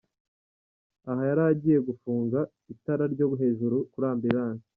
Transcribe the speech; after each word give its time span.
Aha 1.09 1.21
yari 1.29 1.41
agiye 1.51 1.79
gufunga 1.87 2.39
itara 2.73 3.03
ryo 3.13 3.25
hejuru 3.41 3.77
kuri 3.91 4.05
Ambulance. 4.13 4.65